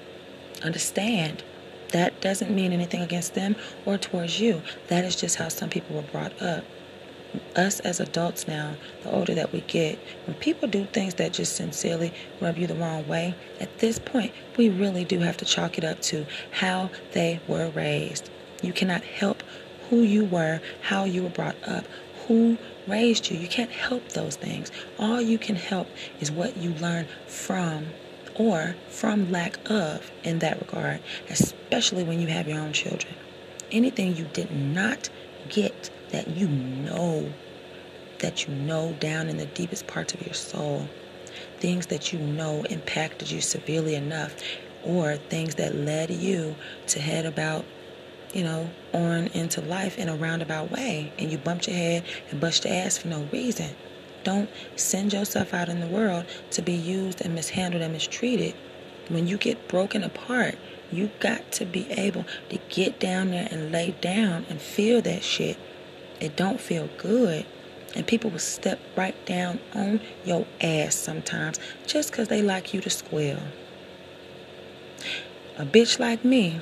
Understand, 0.64 1.44
that 1.90 2.22
doesn't 2.22 2.54
mean 2.54 2.74
anything 2.74 3.02
against 3.02 3.34
them 3.34 3.56
or 3.86 3.98
towards 3.98 4.40
you. 4.40 4.62
That 4.88 5.06
is 5.06 5.16
just 5.16 5.36
how 5.38 5.50
some 5.50 5.70
people 5.70 5.96
were 5.96 6.02
brought 6.02 6.42
up. 6.42 6.64
Us 7.56 7.80
as 7.82 8.00
adults 8.00 8.48
now, 8.48 8.76
the 9.04 9.12
older 9.12 9.34
that 9.34 9.54
we 9.54 9.62
get, 9.62 10.00
when 10.26 10.36
people 10.36 10.68
do 10.68 10.86
things 10.86 11.16
that 11.16 11.34
just 11.34 11.56
sincerely 11.56 12.14
rub 12.40 12.58
you 12.58 12.68
the 12.68 12.76
wrong 12.76 13.08
way, 13.08 13.36
at 13.60 13.80
this 13.80 14.00
point, 14.00 14.34
we 14.58 14.70
really 14.70 15.06
do 15.06 15.20
have 15.20 15.38
to 15.38 15.46
chalk 15.46 15.78
it 15.78 15.84
up 15.84 16.02
to 16.02 16.26
how 16.52 16.90
they 17.14 17.40
were 17.48 17.70
raised. 17.70 18.30
You 18.62 18.74
cannot 18.74 19.04
help 19.04 19.44
who 19.90 20.02
you 20.02 20.26
were, 20.26 20.62
how 20.82 21.04
you 21.06 21.24
were 21.24 21.30
brought 21.30 21.56
up, 21.66 21.86
who 22.28 22.58
raised 22.88 23.30
you. 23.30 23.38
You 23.38 23.48
can't 23.48 23.72
help 23.72 24.10
those 24.10 24.36
things. 24.36 24.72
All 25.00 25.22
you 25.22 25.38
can 25.38 25.56
help 25.56 25.88
is 26.20 26.32
what 26.32 26.58
you 26.58 26.72
learn 26.72 27.08
from 27.28 27.88
or 28.36 28.76
from 28.90 29.32
lack 29.32 29.58
of 29.70 30.12
in 30.24 30.40
that 30.40 30.60
regard, 30.60 31.02
especially 31.30 32.04
when 32.04 32.20
you 32.20 32.28
have 32.28 32.48
your 32.48 32.60
own 32.60 32.74
children. 32.74 33.14
Anything 33.72 34.16
you 34.16 34.26
did 34.26 34.52
not 34.52 35.10
get 35.50 35.90
that 36.12 36.28
you 36.30 36.48
know, 36.48 37.32
that 38.20 38.48
you 38.48 38.54
know 38.54 38.94
down 39.00 39.30
in 39.30 39.38
the 39.38 39.46
deepest 39.48 39.88
parts 39.88 40.14
of 40.14 40.22
your 40.26 40.34
soul, 40.34 40.88
things 41.60 41.88
that 41.88 42.14
you 42.14 42.20
know 42.20 42.64
impacted 42.70 43.32
you 43.32 43.42
severely 43.42 43.96
enough, 43.96 44.36
or 44.84 45.16
things 45.16 45.56
that 45.56 45.76
led 45.76 46.10
you 46.10 46.56
to 46.88 47.00
head 47.00 47.26
about 47.26 47.66
you 48.34 48.44
know, 48.44 48.70
on 48.94 49.28
into 49.28 49.62
life 49.62 49.98
in 49.98 50.10
a 50.10 50.16
roundabout 50.16 50.72
way 50.72 51.12
and 51.18 51.32
you 51.32 51.38
bumped 51.38 51.68
your 51.68 51.76
head 51.76 52.04
and 52.30 52.40
bust 52.40 52.66
your 52.66 52.74
ass 52.74 52.98
for 52.98 53.08
no 53.08 53.28
reason. 53.32 53.76
Don't 54.24 54.50
send 54.76 55.14
yourself 55.14 55.54
out 55.54 55.70
in 55.70 55.80
the 55.80 55.88
world 55.88 56.26
to 56.52 56.62
be 56.62 56.74
used 56.74 57.22
and 57.22 57.36
mishandled 57.36 57.82
and 57.82 57.94
mistreated. 57.94 58.54
When 59.10 59.28
you 59.28 59.38
get 59.38 59.68
broken 59.68 60.04
apart, 60.04 60.56
you 60.92 61.12
got 61.20 61.52
to 61.54 61.66
be 61.66 61.90
able 61.92 62.26
to 62.50 62.60
get 62.70 63.00
down 63.00 63.32
there 63.32 63.48
and 63.52 63.72
lay 63.72 63.96
down 64.02 64.46
and 64.50 64.62
feel 64.62 65.02
that 65.02 65.24
shit. 65.24 65.58
It 66.22 66.38
don't 66.38 66.62
feel 66.62 66.88
good. 66.98 67.46
And 67.94 68.08
people 68.08 68.30
will 68.30 68.40
step 68.40 68.80
right 68.96 69.26
down 69.26 69.60
on 69.76 70.00
your 70.24 70.46
ass 70.62 70.96
sometimes 70.96 71.60
just 71.86 72.12
because 72.12 72.30
they 72.30 72.42
like 72.42 72.74
you 72.74 72.80
to 72.80 72.90
squeal. 72.90 73.40
A 75.58 75.66
bitch 75.66 76.00
like 76.00 76.24
me 76.24 76.62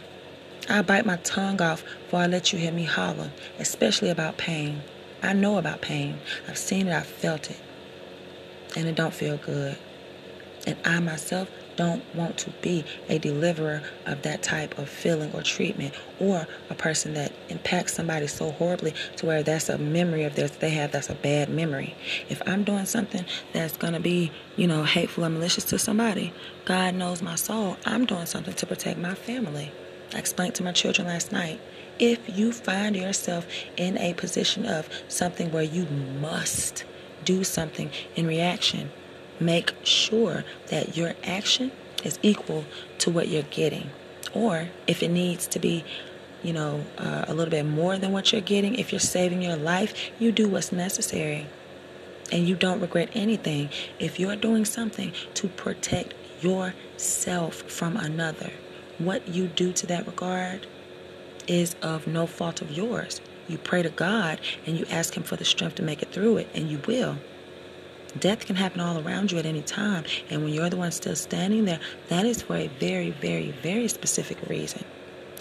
I 0.72 0.84
bite 0.84 1.04
my 1.04 1.16
tongue 1.18 1.60
off 1.64 1.84
before 2.04 2.20
I 2.20 2.28
let 2.28 2.54
you 2.54 2.60
hear 2.60 2.72
me 2.72 2.84
holler, 2.84 3.32
especially 3.58 4.12
about 4.12 4.38
pain. 4.38 4.84
I 5.24 5.34
know 5.34 5.58
about 5.58 5.82
pain. 5.82 6.20
I've 6.48 6.60
seen 6.60 6.88
it, 6.88 6.94
I've 6.94 7.08
felt 7.08 7.50
it. 7.50 7.60
And 8.76 8.88
it 8.88 8.94
don't 8.94 9.14
feel 9.14 9.38
good. 9.38 9.80
And 10.68 10.78
I 10.86 11.00
myself 11.00 11.50
don't 11.80 12.04
want 12.14 12.38
to 12.38 12.50
be 12.62 12.84
a 13.08 13.18
deliverer 13.18 13.82
of 14.06 14.22
that 14.24 14.44
type 14.44 14.78
of 14.78 14.90
feeling 14.90 15.32
or 15.34 15.42
treatment 15.42 15.94
or 16.20 16.46
a 16.70 16.76
person 16.76 17.14
that 17.14 17.32
impacts 17.48 17.94
somebody 17.94 18.28
so 18.28 18.52
horribly 18.52 18.94
to 19.16 19.26
where 19.26 19.42
that's 19.44 19.70
a 19.70 19.78
memory 19.78 20.26
of 20.26 20.36
theirs 20.36 20.52
they 20.58 20.72
have 20.72 20.92
that's 20.92 21.10
a 21.10 21.16
bad 21.16 21.48
memory. 21.50 21.96
If 22.28 22.42
I'm 22.46 22.66
doing 22.66 22.86
something 22.86 23.24
that's 23.54 23.78
going 23.78 23.94
to 23.94 24.02
be, 24.02 24.30
you 24.58 24.68
know, 24.68 24.84
hateful 24.84 25.24
or 25.24 25.30
malicious 25.30 25.64
to 25.66 25.80
somebody, 25.80 26.34
God 26.66 26.96
knows 26.96 27.22
my 27.22 27.36
soul, 27.36 27.78
I'm 27.86 28.06
doing 28.06 28.26
something 28.26 28.56
to 28.56 28.66
protect 28.66 29.00
my 29.00 29.14
family. 29.14 29.72
I 30.14 30.18
explained 30.18 30.56
to 30.56 30.64
my 30.64 30.74
children 30.74 31.08
last 31.08 31.32
night 31.32 31.62
if 31.98 32.20
you 32.38 32.52
find 32.52 32.94
yourself 32.94 33.48
in 33.78 33.98
a 34.00 34.16
position 34.16 34.66
of 34.66 34.90
something 35.08 35.50
where 35.54 35.64
you 35.64 35.86
must 35.86 36.84
do 37.24 37.46
something 37.46 37.90
in 38.18 38.28
reaction, 38.28 38.92
make 39.40 39.74
sure 39.84 40.44
that 40.68 40.96
your 40.98 41.14
action 41.24 41.72
is 42.04 42.20
equal 42.22 42.66
to 43.00 43.12
what 43.12 43.28
you're 43.28 43.44
getting. 43.44 43.90
Or 44.34 44.70
if 44.88 45.02
it 45.02 45.10
needs 45.10 45.48
to 45.48 45.60
be, 45.60 45.84
you 46.44 46.54
know, 46.54 46.86
uh, 46.98 47.26
a 47.28 47.34
little 47.34 47.52
bit 47.52 47.66
more 47.66 47.98
than 47.98 48.12
what 48.12 48.32
you're 48.32 48.42
getting, 48.42 48.76
if 48.76 48.92
you're 48.92 49.00
saving 49.00 49.42
your 49.42 49.56
life, 49.58 50.12
you 50.20 50.32
do 50.32 50.48
what's 50.48 50.72
necessary. 50.72 51.48
And 52.32 52.48
you 52.48 52.56
don't 52.56 52.80
regret 52.80 53.10
anything 53.14 53.70
if 53.98 54.20
you're 54.20 54.36
doing 54.36 54.64
something 54.66 55.14
to 55.34 55.48
protect 55.48 56.14
yourself 56.42 57.56
from 57.64 57.98
another 57.98 58.52
what 59.00 59.28
you 59.30 59.48
do 59.48 59.72
to 59.72 59.88
that 59.88 60.06
regard 60.06 60.68
is 61.48 61.76
of 61.82 62.06
no 62.06 62.28
fault 62.28 62.62
of 62.62 62.72
yours. 62.72 63.22
You 63.48 63.58
pray 63.58 63.82
to 63.82 63.90
God 63.90 64.40
and 64.68 64.78
you 64.78 64.86
ask 64.92 65.16
Him 65.16 65.24
for 65.24 65.36
the 65.36 65.46
strength 65.46 65.76
to 65.76 65.84
make 65.84 66.04
it 66.04 66.12
through 66.12 66.38
it, 66.38 66.50
and 66.54 66.70
you 66.70 66.80
will. 66.86 67.18
Death 68.18 68.46
can 68.46 68.56
happen 68.56 68.82
all 68.82 69.06
around 69.06 69.32
you 69.32 69.38
at 69.38 69.46
any 69.46 69.62
time, 69.62 70.04
and 70.30 70.44
when 70.44 70.54
you're 70.54 70.70
the 70.70 70.78
one 70.78 70.92
still 70.92 71.16
standing 71.16 71.66
there, 71.66 71.80
that 72.08 72.26
is 72.26 72.42
for 72.42 72.56
a 72.56 72.68
very, 72.80 73.12
very, 73.12 73.52
very 73.62 73.88
specific 73.88 74.38
reason. 74.50 74.84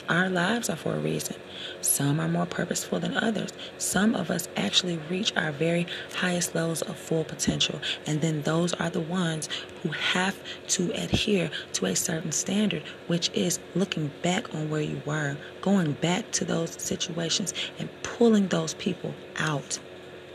Our 0.08 0.30
lives 0.30 0.70
are 0.70 0.76
for 0.76 0.94
a 0.94 0.98
reason. 0.98 1.36
Some 1.82 2.18
are 2.18 2.28
more 2.28 2.46
purposeful 2.46 2.98
than 2.98 3.14
others. 3.14 3.52
Some 3.76 4.14
of 4.14 4.30
us 4.30 4.48
actually 4.56 4.98
reach 5.10 5.36
our 5.36 5.52
very 5.52 5.86
highest 6.14 6.54
levels 6.54 6.80
of 6.80 6.96
full 6.96 7.24
potential. 7.24 7.78
And 8.06 8.22
then 8.22 8.40
those 8.42 8.72
are 8.74 8.88
the 8.88 9.00
ones 9.00 9.50
who 9.82 9.90
have 9.90 10.34
to 10.68 10.90
adhere 10.92 11.50
to 11.74 11.86
a 11.86 11.94
certain 11.94 12.32
standard, 12.32 12.84
which 13.06 13.30
is 13.34 13.58
looking 13.74 14.10
back 14.22 14.54
on 14.54 14.70
where 14.70 14.80
you 14.80 15.02
were, 15.04 15.36
going 15.60 15.92
back 15.92 16.30
to 16.32 16.44
those 16.46 16.80
situations 16.80 17.52
and 17.78 17.90
pulling 18.02 18.48
those 18.48 18.72
people 18.74 19.14
out. 19.36 19.78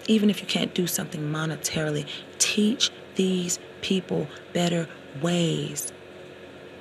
Even 0.07 0.29
if 0.29 0.41
you 0.41 0.47
can't 0.47 0.73
do 0.73 0.87
something 0.87 1.21
monetarily, 1.21 2.07
teach 2.39 2.91
these 3.15 3.59
people 3.81 4.27
better 4.53 4.87
ways 5.21 5.91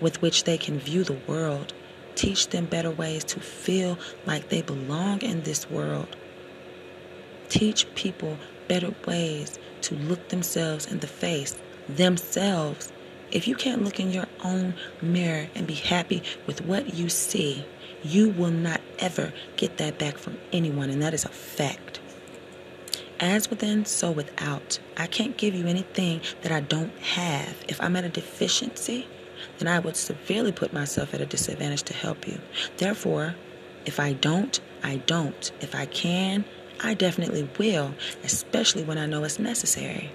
with 0.00 0.20
which 0.20 0.44
they 0.44 0.58
can 0.58 0.78
view 0.78 1.04
the 1.04 1.18
world 1.26 1.72
Teach 2.14 2.48
them 2.48 2.66
better 2.66 2.90
ways 2.90 3.24
to 3.24 3.40
feel 3.40 3.98
like 4.26 4.48
they 4.48 4.62
belong 4.62 5.22
in 5.22 5.42
this 5.42 5.68
world. 5.70 6.14
Teach 7.48 7.92
people 7.94 8.38
better 8.68 8.94
ways 9.06 9.58
to 9.82 9.94
look 9.94 10.28
themselves 10.28 10.86
in 10.86 11.00
the 11.00 11.06
face, 11.06 11.60
themselves. 11.88 12.92
If 13.30 13.48
you 13.48 13.54
can't 13.54 13.82
look 13.82 13.98
in 13.98 14.10
your 14.10 14.26
own 14.44 14.74
mirror 15.00 15.48
and 15.54 15.66
be 15.66 15.74
happy 15.74 16.22
with 16.46 16.64
what 16.64 16.94
you 16.94 17.08
see, 17.08 17.64
you 18.02 18.30
will 18.30 18.50
not 18.50 18.80
ever 18.98 19.32
get 19.56 19.78
that 19.78 19.98
back 19.98 20.18
from 20.18 20.38
anyone, 20.52 20.90
and 20.90 21.00
that 21.02 21.14
is 21.14 21.24
a 21.24 21.30
fact. 21.30 22.00
As 23.22 23.48
within, 23.48 23.84
so 23.84 24.10
without. 24.10 24.80
I 24.96 25.06
can't 25.06 25.36
give 25.36 25.54
you 25.54 25.68
anything 25.68 26.22
that 26.42 26.50
I 26.50 26.58
don't 26.58 26.92
have. 26.98 27.54
If 27.68 27.80
I'm 27.80 27.94
at 27.94 28.04
a 28.04 28.08
deficiency, 28.08 29.06
then 29.58 29.68
I 29.68 29.78
would 29.78 29.96
severely 29.96 30.50
put 30.50 30.72
myself 30.72 31.14
at 31.14 31.20
a 31.20 31.26
disadvantage 31.26 31.84
to 31.84 31.94
help 31.94 32.26
you. 32.26 32.40
Therefore, 32.78 33.36
if 33.86 34.00
I 34.00 34.14
don't, 34.14 34.60
I 34.82 34.96
don't. 34.96 35.52
If 35.60 35.72
I 35.72 35.86
can, 35.86 36.44
I 36.82 36.94
definitely 36.94 37.48
will, 37.60 37.94
especially 38.24 38.82
when 38.82 38.98
I 38.98 39.06
know 39.06 39.22
it's 39.22 39.38
necessary. 39.38 40.10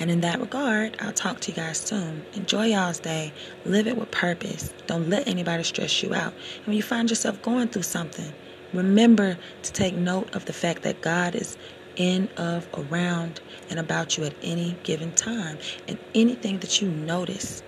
And 0.00 0.10
in 0.10 0.22
that 0.22 0.40
regard, 0.40 0.96
I'll 0.98 1.12
talk 1.12 1.38
to 1.42 1.52
you 1.52 1.56
guys 1.56 1.78
soon. 1.78 2.26
Enjoy 2.34 2.66
y'all's 2.66 2.98
day. 2.98 3.32
Live 3.64 3.86
it 3.86 3.96
with 3.96 4.10
purpose. 4.10 4.74
Don't 4.88 5.08
let 5.08 5.28
anybody 5.28 5.62
stress 5.62 6.02
you 6.02 6.14
out. 6.14 6.34
And 6.56 6.66
when 6.66 6.76
you 6.76 6.82
find 6.82 7.08
yourself 7.08 7.40
going 7.42 7.68
through 7.68 7.82
something, 7.82 8.32
remember 8.72 9.38
to 9.62 9.72
take 9.72 9.94
note 9.94 10.34
of 10.34 10.46
the 10.46 10.52
fact 10.52 10.82
that 10.82 11.00
God 11.00 11.36
is 11.36 11.56
in, 11.96 12.28
of, 12.36 12.68
around, 12.74 13.40
and 13.70 13.78
about 13.78 14.16
you 14.16 14.24
at 14.24 14.34
any 14.42 14.76
given 14.82 15.12
time. 15.12 15.58
And 15.88 15.98
anything 16.14 16.58
that 16.60 16.80
you 16.80 16.88
notice 16.88 17.62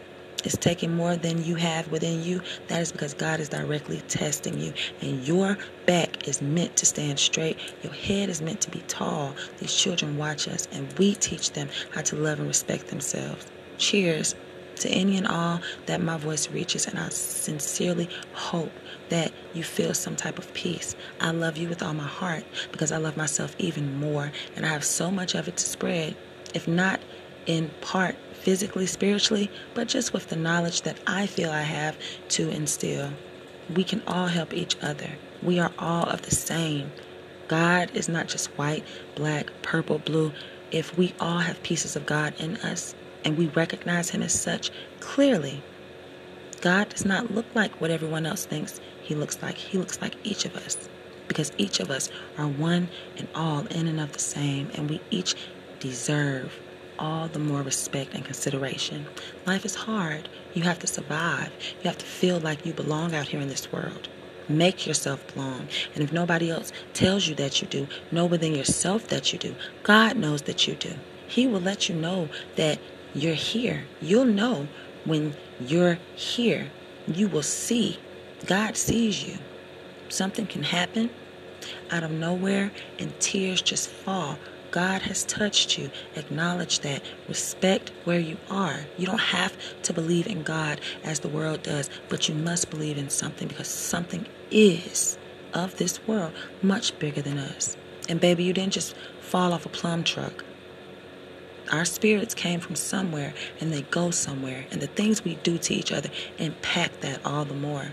is 0.45 0.57
taking 0.59 0.95
more 0.95 1.16
than 1.16 1.43
you 1.45 1.54
have 1.57 1.90
within 1.90 2.23
you, 2.23 2.43
that 2.69 2.81
is 2.83 2.93
because 2.93 3.14
God 3.14 3.40
is 3.40 3.49
directly 3.49 4.00
testing 4.09 4.59
you. 4.59 4.73
And 5.00 5.26
your 5.26 5.57
back 5.87 6.28
is 6.28 6.43
meant 6.43 6.76
to 6.76 6.87
stand 6.87 7.19
straight. 7.19 7.59
Your 7.83 7.93
head 7.93 8.28
is 8.28 8.43
meant 8.43 8.61
to 8.62 8.71
be 8.71 8.81
tall. 8.88 9.35
These 9.59 9.75
children 9.75 10.16
watch 10.19 10.49
us, 10.49 10.69
and 10.73 10.93
we 10.99 11.14
teach 11.14 11.52
them 11.52 11.69
how 11.93 12.02
to 12.02 12.16
love 12.16 12.38
and 12.38 12.49
respect 12.49 12.88
themselves. 12.88 13.47
Cheers 13.78 14.35
to 14.76 14.88
any 14.88 15.16
and 15.16 15.26
all 15.26 15.61
that 15.87 16.00
my 16.00 16.16
voice 16.16 16.50
reaches, 16.50 16.87
and 16.87 16.99
I 16.99 17.09
sincerely 17.09 18.09
hope 18.33 18.73
that 19.08 19.32
you 19.52 19.62
feel 19.62 19.94
some 19.94 20.16
type 20.16 20.38
of 20.38 20.52
peace. 20.54 20.96
I 21.20 21.30
love 21.30 21.56
you 21.56 21.68
with 21.68 21.82
all 21.82 21.94
my 21.94 22.06
heart 22.06 22.44
because 22.73 22.92
I 22.92 22.96
love 22.96 23.16
myself 23.16 23.54
even 23.58 23.99
more, 23.99 24.32
and 24.56 24.64
I 24.64 24.68
have 24.68 24.84
so 24.84 25.11
much 25.11 25.34
of 25.34 25.49
it 25.49 25.56
to 25.56 25.66
spread. 25.66 26.16
If 26.54 26.68
not 26.68 27.00
in 27.46 27.70
part 27.80 28.16
physically, 28.32 28.87
spiritually, 28.87 29.50
but 29.75 29.88
just 29.88 30.12
with 30.12 30.28
the 30.28 30.37
knowledge 30.37 30.82
that 30.82 30.99
I 31.06 31.26
feel 31.26 31.50
I 31.50 31.62
have 31.62 31.96
to 32.30 32.50
instill. 32.50 33.11
We 33.75 33.84
can 33.84 34.02
all 34.06 34.26
help 34.26 34.52
each 34.52 34.76
other. 34.82 35.11
We 35.42 35.58
are 35.58 35.73
all 35.78 36.04
of 36.04 36.23
the 36.23 36.34
same. 36.34 36.92
God 37.49 37.90
is 37.94 38.08
not 38.08 38.28
just 38.28 38.49
white, 38.58 38.84
black, 39.14 39.50
purple, 39.62 39.99
blue. 39.99 40.32
If 40.70 40.96
we 40.96 41.14
all 41.20 41.38
have 41.38 41.62
pieces 41.62 41.96
of 41.96 42.06
God 42.06 42.34
in 42.38 42.56
us 42.58 42.94
and 43.25 43.37
we 43.37 43.49
recognize 43.49 44.11
Him 44.11 44.23
as 44.23 44.38
such 44.38 44.70
clearly, 45.00 45.62
God 46.64 46.88
does 46.88 47.04
not 47.04 47.30
look 47.30 47.44
like 47.54 47.78
what 47.78 47.90
everyone 47.90 48.25
else 48.25 48.47
thinks 48.47 48.80
He 49.02 49.14
looks 49.14 49.42
like. 49.42 49.59
He 49.59 49.76
looks 49.76 50.00
like 50.00 50.14
each 50.25 50.47
of 50.47 50.56
us 50.56 50.88
because 51.28 51.52
each 51.59 51.78
of 51.78 51.90
us 51.90 52.09
are 52.38 52.49
one 52.49 52.88
and 53.18 53.28
all 53.35 53.66
in 53.66 53.87
and 53.87 54.00
of 54.00 54.12
the 54.12 54.18
same, 54.18 54.71
and 54.75 54.88
we 54.88 54.99
each 55.11 55.35
deserve 55.78 56.59
all 56.99 57.28
the 57.28 57.38
more 57.38 57.61
respect 57.61 58.14
and 58.14 58.25
consideration. 58.25 59.06
Life 59.44 59.66
is 59.66 59.75
hard. 59.75 60.30
You 60.54 60.62
have 60.62 60.78
to 60.78 60.87
survive. 60.87 61.52
You 61.83 61.88
have 61.90 61.99
to 61.99 62.06
feel 62.06 62.40
like 62.40 62.64
you 62.64 62.73
belong 62.73 63.14
out 63.14 63.28
here 63.28 63.40
in 63.42 63.49
this 63.49 63.71
world. 63.71 64.09
Make 64.49 64.87
yourself 64.87 65.35
belong. 65.35 65.68
And 65.94 66.02
if 66.02 66.14
nobody 66.14 66.50
else 66.50 66.73
tells 66.94 67.28
you 67.28 67.35
that 67.35 67.61
you 67.61 67.68
do, 67.68 67.88
know 68.11 68.25
within 68.25 68.54
yourself 68.54 69.09
that 69.09 69.35
you 69.35 69.38
do. 69.38 69.54
God 69.83 70.16
knows 70.16 70.40
that 70.42 70.66
you 70.66 70.76
do. 70.76 70.94
He 71.26 71.47
will 71.47 71.61
let 71.61 71.90
you 71.90 71.94
know 71.94 72.30
that 72.56 72.78
you're 73.12 73.35
here. 73.35 73.85
You'll 74.00 74.25
know 74.25 74.66
when 75.04 75.35
you're 75.68 75.99
here. 76.14 76.71
You 77.06 77.28
will 77.28 77.43
see. 77.43 77.99
God 78.47 78.76
sees 78.76 79.26
you. 79.26 79.39
Something 80.08 80.47
can 80.47 80.62
happen 80.62 81.10
out 81.91 82.02
of 82.02 82.10
nowhere 82.10 82.71
and 82.99 83.19
tears 83.21 83.62
just 83.62 83.89
fall 83.89 84.39
God 84.75 85.02
has 85.02 85.23
touched 85.23 85.78
you, 85.78 85.89
acknowledge 86.17 86.80
that. 86.80 87.00
Respect 87.28 87.93
where 88.02 88.19
you 88.19 88.36
are. 88.50 88.80
You 88.99 89.06
don't 89.06 89.21
have 89.21 89.56
to 89.84 89.93
believe 89.93 90.26
in 90.26 90.43
God 90.43 90.80
as 91.04 91.21
the 91.21 91.28
world 91.28 91.62
does, 91.62 91.89
but 92.08 92.28
you 92.28 92.34
must 92.34 92.71
believe 92.71 92.99
in 92.99 93.08
something 93.08 93.47
because 93.47 93.69
something 93.69 94.26
is 94.50 95.17
of 95.52 95.76
this 95.76 96.04
world 96.08 96.32
much 96.60 96.99
bigger 96.99 97.23
than 97.23 97.39
us. 97.39 97.76
And 98.08 98.21
baby, 98.21 98.43
you 98.43 98.52
didn't 98.52 98.73
just 98.73 98.97
fall 99.21 99.52
off 99.52 99.65
a 99.65 99.69
plum 99.69 100.02
truck. 100.02 100.45
Our 101.73 101.85
spirits 101.85 102.35
came 102.35 102.61
from 102.61 102.75
somewhere 102.75 103.33
and 103.61 103.73
they 103.73 103.83
go 103.83 104.11
somewhere. 104.11 104.67
And 104.71 104.81
the 104.81 104.87
things 104.87 105.25
we 105.25 105.37
do 105.37 105.59
to 105.59 105.75
each 105.75 105.93
other 105.93 106.11
impact 106.39 107.00
that 107.00 107.25
all 107.25 107.45
the 107.45 107.55
more. 107.55 107.93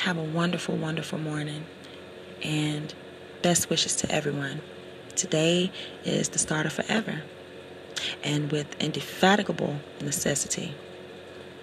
Have 0.00 0.18
a 0.18 0.22
wonderful, 0.22 0.76
wonderful 0.76 1.18
morning. 1.18 1.64
And 2.42 2.94
best 3.42 3.70
wishes 3.70 3.96
to 3.96 4.10
everyone. 4.10 4.60
Today 5.14 5.72
is 6.04 6.30
the 6.30 6.38
start 6.38 6.66
of 6.66 6.72
forever. 6.72 7.22
And 8.22 8.50
with 8.52 8.80
indefatigable 8.80 9.76
necessity, 10.00 10.74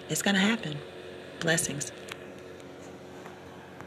it's 0.10 0.22
going 0.22 0.36
to 0.36 0.42
happen. 0.42 0.78
Blessings. 1.40 1.92